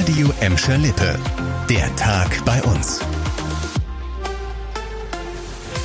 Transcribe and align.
Radio 0.00 0.30
Emscher 0.40 0.78
Lippe. 0.78 1.18
Der 1.68 1.94
Tag 1.96 2.42
bei 2.46 2.62
uns. 2.62 3.00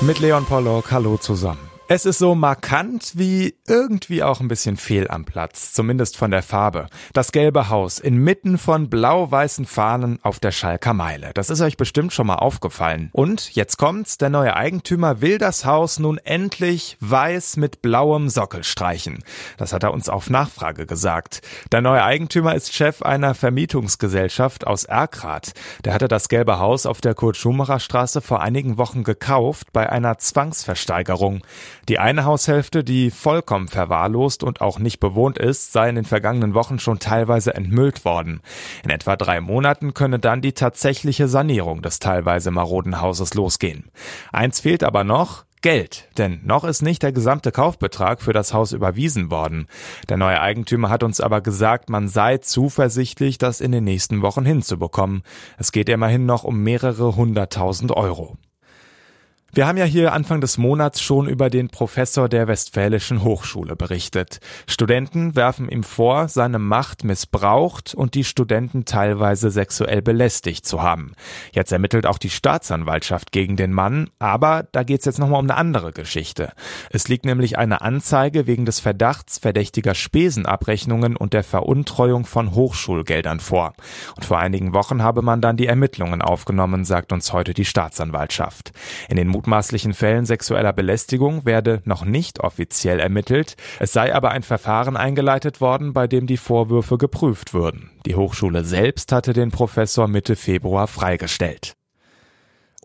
Mit 0.00 0.20
Leon 0.20 0.44
Pollock, 0.44 0.92
hallo 0.92 1.16
zusammen. 1.16 1.65
Es 1.88 2.04
ist 2.04 2.18
so 2.18 2.34
markant 2.34 3.12
wie 3.14 3.54
irgendwie 3.68 4.24
auch 4.24 4.40
ein 4.40 4.48
bisschen 4.48 4.76
fehl 4.76 5.06
am 5.08 5.24
Platz, 5.24 5.72
zumindest 5.72 6.16
von 6.16 6.32
der 6.32 6.42
Farbe. 6.42 6.88
Das 7.12 7.30
gelbe 7.30 7.68
Haus 7.68 8.00
inmitten 8.00 8.58
von 8.58 8.90
blau-weißen 8.90 9.66
Fahnen 9.66 10.18
auf 10.24 10.40
der 10.40 10.50
Schalker 10.50 10.94
Meile. 10.94 11.30
Das 11.34 11.48
ist 11.48 11.60
euch 11.60 11.76
bestimmt 11.76 12.12
schon 12.12 12.26
mal 12.26 12.36
aufgefallen. 12.36 13.10
Und 13.12 13.54
jetzt 13.54 13.76
kommt's, 13.76 14.18
der 14.18 14.30
neue 14.30 14.56
Eigentümer 14.56 15.20
will 15.20 15.38
das 15.38 15.64
Haus 15.64 16.00
nun 16.00 16.18
endlich 16.18 16.96
weiß 16.98 17.56
mit 17.56 17.82
blauem 17.82 18.30
Sockel 18.30 18.64
streichen. 18.64 19.22
Das 19.56 19.72
hat 19.72 19.84
er 19.84 19.94
uns 19.94 20.08
auf 20.08 20.28
Nachfrage 20.28 20.86
gesagt. 20.86 21.40
Der 21.70 21.82
neue 21.82 22.02
Eigentümer 22.02 22.56
ist 22.56 22.74
Chef 22.74 23.02
einer 23.02 23.36
Vermietungsgesellschaft 23.36 24.66
aus 24.66 24.82
Erkrath. 24.82 25.52
Der 25.84 25.94
hatte 25.94 26.08
das 26.08 26.28
gelbe 26.28 26.58
Haus 26.58 26.84
auf 26.84 27.00
der 27.00 27.14
Kurt-Schumacher-Straße 27.14 28.22
vor 28.22 28.40
einigen 28.40 28.76
Wochen 28.76 29.04
gekauft 29.04 29.72
bei 29.72 29.88
einer 29.88 30.18
Zwangsversteigerung. 30.18 31.42
Die 31.88 32.00
eine 32.00 32.24
Haushälfte, 32.24 32.82
die 32.82 33.12
vollkommen 33.12 33.68
verwahrlost 33.68 34.42
und 34.42 34.60
auch 34.60 34.80
nicht 34.80 34.98
bewohnt 34.98 35.38
ist, 35.38 35.72
sei 35.72 35.88
in 35.88 35.94
den 35.94 36.04
vergangenen 36.04 36.52
Wochen 36.54 36.80
schon 36.80 36.98
teilweise 36.98 37.54
entmüllt 37.54 38.04
worden. 38.04 38.40
In 38.82 38.90
etwa 38.90 39.14
drei 39.14 39.40
Monaten 39.40 39.94
könne 39.94 40.18
dann 40.18 40.42
die 40.42 40.52
tatsächliche 40.52 41.28
Sanierung 41.28 41.82
des 41.82 42.00
teilweise 42.00 42.50
maroden 42.50 43.00
Hauses 43.00 43.34
losgehen. 43.34 43.84
Eins 44.32 44.60
fehlt 44.60 44.82
aber 44.82 45.04
noch, 45.04 45.44
Geld, 45.62 46.08
denn 46.18 46.40
noch 46.44 46.64
ist 46.64 46.82
nicht 46.82 47.02
der 47.02 47.12
gesamte 47.12 47.50
Kaufbetrag 47.50 48.20
für 48.20 48.32
das 48.32 48.52
Haus 48.52 48.72
überwiesen 48.72 49.30
worden. 49.30 49.66
Der 50.08 50.16
neue 50.16 50.40
Eigentümer 50.40 50.90
hat 50.90 51.02
uns 51.02 51.20
aber 51.20 51.40
gesagt, 51.40 51.88
man 51.88 52.08
sei 52.08 52.38
zuversichtlich, 52.38 53.38
das 53.38 53.60
in 53.60 53.72
den 53.72 53.84
nächsten 53.84 54.22
Wochen 54.22 54.44
hinzubekommen. 54.44 55.22
Es 55.56 55.72
geht 55.72 55.88
immerhin 55.88 56.26
noch 56.26 56.44
um 56.44 56.62
mehrere 56.62 57.16
hunderttausend 57.16 57.90
Euro. 57.90 58.36
Wir 59.56 59.66
haben 59.66 59.78
ja 59.78 59.86
hier 59.86 60.12
Anfang 60.12 60.42
des 60.42 60.58
Monats 60.58 61.00
schon 61.00 61.30
über 61.30 61.48
den 61.48 61.70
Professor 61.70 62.28
der 62.28 62.46
Westfälischen 62.46 63.24
Hochschule 63.24 63.74
berichtet. 63.74 64.38
Studenten 64.66 65.34
werfen 65.34 65.70
ihm 65.70 65.82
vor, 65.82 66.28
seine 66.28 66.58
Macht 66.58 67.04
missbraucht 67.04 67.94
und 67.94 68.12
die 68.12 68.24
Studenten 68.24 68.84
teilweise 68.84 69.50
sexuell 69.50 70.02
belästigt 70.02 70.66
zu 70.66 70.82
haben. 70.82 71.14
Jetzt 71.52 71.72
ermittelt 71.72 72.04
auch 72.04 72.18
die 72.18 72.28
Staatsanwaltschaft 72.28 73.32
gegen 73.32 73.56
den 73.56 73.72
Mann, 73.72 74.10
aber 74.18 74.68
da 74.72 74.82
geht's 74.82 75.06
jetzt 75.06 75.18
nochmal 75.18 75.40
um 75.40 75.46
eine 75.46 75.56
andere 75.56 75.92
Geschichte. 75.94 76.52
Es 76.90 77.08
liegt 77.08 77.24
nämlich 77.24 77.56
eine 77.56 77.80
Anzeige 77.80 78.46
wegen 78.46 78.66
des 78.66 78.80
Verdachts 78.80 79.38
verdächtiger 79.38 79.94
Spesenabrechnungen 79.94 81.16
und 81.16 81.32
der 81.32 81.44
Veruntreuung 81.44 82.26
von 82.26 82.54
Hochschulgeldern 82.54 83.40
vor. 83.40 83.72
Und 84.16 84.26
vor 84.26 84.38
einigen 84.38 84.74
Wochen 84.74 85.02
habe 85.02 85.22
man 85.22 85.40
dann 85.40 85.56
die 85.56 85.66
Ermittlungen 85.66 86.20
aufgenommen, 86.20 86.84
sagt 86.84 87.10
uns 87.10 87.32
heute 87.32 87.54
die 87.54 87.64
Staatsanwaltschaft. 87.64 88.72
In 89.08 89.16
den 89.16 89.28
mutmaßlichen 89.46 89.94
Fällen 89.94 90.26
sexueller 90.26 90.72
Belästigung 90.72 91.44
werde 91.44 91.80
noch 91.84 92.04
nicht 92.04 92.40
offiziell 92.40 92.98
ermittelt, 92.98 93.56
es 93.78 93.92
sei 93.92 94.12
aber 94.14 94.32
ein 94.32 94.42
Verfahren 94.42 94.96
eingeleitet 94.96 95.60
worden, 95.60 95.92
bei 95.92 96.08
dem 96.08 96.26
die 96.26 96.36
Vorwürfe 96.36 96.98
geprüft 96.98 97.54
würden. 97.54 97.90
Die 98.06 98.16
Hochschule 98.16 98.64
selbst 98.64 99.12
hatte 99.12 99.32
den 99.32 99.50
Professor 99.50 100.08
Mitte 100.08 100.34
Februar 100.34 100.88
freigestellt. 100.88 101.74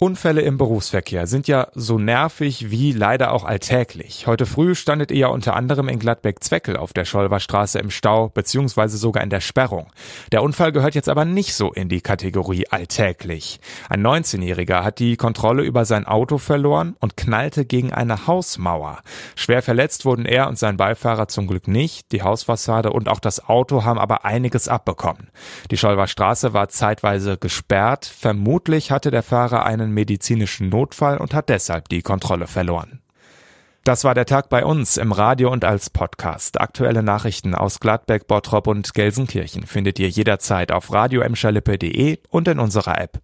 Unfälle 0.04 0.42
im 0.42 0.58
Berufsverkehr 0.58 1.28
sind 1.28 1.48
ja 1.48 1.68
so 1.76 2.00
nervig 2.00 2.72
wie 2.72 2.92
leider 2.92 3.32
auch 3.32 3.44
alltäglich. 3.44 4.26
Heute 4.26 4.48
früh 4.48 4.74
standet 4.74 5.12
ihr 5.12 5.18
ja 5.18 5.28
unter 5.28 5.56
anderem 5.56 5.88
in 5.90 6.00
Gladbeck-Zweckel 6.00 6.76
auf 6.76 6.92
der 6.92 7.06
Scholverstraße 7.06 7.78
im 7.78 7.92
Stau 7.92 8.30
beziehungsweise 8.30 8.98
sogar 8.98 9.22
in 9.22 9.30
der 9.30 9.42
Sperrung. 9.42 9.92
Der 10.32 10.42
Unfall 10.42 10.72
gehört 10.72 10.96
jetzt 10.96 11.08
aber 11.08 11.24
nicht 11.24 11.54
so 11.54 11.72
in 11.72 11.88
die 11.88 12.02
Kategorie 12.02 12.66
alltäglich. 12.68 13.60
Ein 13.90 14.02
19-Jähriger 14.02 14.84
hat 14.84 14.98
die 14.98 15.18
Kontrolle 15.18 15.62
über 15.62 15.86
sein 15.86 16.08
Auto 16.08 16.40
verloren 16.40 16.96
und 17.00 17.16
knallte 17.16 17.64
gegen 17.66 17.94
eine 17.94 18.26
Hausmauer. 18.26 19.02
Schwer 19.36 19.62
verletzt 19.62 20.06
wurden 20.06 20.26
er 20.26 20.48
und 20.48 20.58
sein 20.58 20.78
Beifahrer 20.78 21.28
zum 21.28 21.46
Glück 21.46 21.68
nicht. 21.68 22.12
Die 22.12 22.24
Hausfassade 22.24 22.90
und 22.90 23.08
auch 23.08 23.20
das 23.20 23.48
Auto 23.48 23.84
haben 23.84 24.00
aber 24.00 24.26
einiges 24.26 24.68
abbekommen. 24.68 25.30
Die 25.70 25.78
Scholverstraße 25.78 26.54
war 26.54 26.70
zeitweise 26.70 27.38
gesperrt. 27.38 28.08
Vermutlich 28.08 28.90
hatte 28.90 29.12
der 29.12 29.22
Fahrer 29.22 29.64
einen 29.64 29.91
einen 29.92 29.96
medizinischen 29.96 30.70
Notfall 30.70 31.18
und 31.18 31.34
hat 31.34 31.50
deshalb 31.50 31.90
die 31.90 32.02
Kontrolle 32.02 32.48
verloren. 32.48 33.02
Das 33.84 34.04
war 34.04 34.14
der 34.14 34.26
Tag 34.26 34.50
bei 34.50 34.64
uns 34.64 34.98
im 34.98 35.12
Radio 35.12 35.52
und 35.52 35.66
als 35.66 35.90
Podcast. 35.90 36.62
Aktuelle 36.62 37.02
Nachrichten 37.02 37.56
aus 37.56 37.80
Gladbeck, 37.80 38.28
Bottrop 38.28 38.68
und 38.68 38.94
Gelsenkirchen 38.94 39.66
findet 39.66 39.98
ihr 39.98 40.08
jederzeit 40.08 40.72
auf 40.72 40.94
radioemschalippe.de 40.94 42.20
und 42.30 42.48
in 42.48 42.60
unserer 42.60 43.02
App. 43.02 43.20